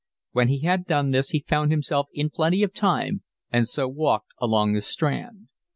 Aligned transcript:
When 0.31 0.47
he 0.47 0.61
had 0.61 0.87
done 0.87 1.11
this 1.11 1.29
he 1.29 1.45
found 1.47 1.69
himself 1.69 2.07
in 2.11 2.31
plenty 2.31 2.63
of 2.63 2.73
time 2.73 3.21
and 3.51 3.67
so 3.67 3.87
walked 3.87 4.33
along 4.41 4.73
the 4.73 4.81
Strand. 4.81 5.49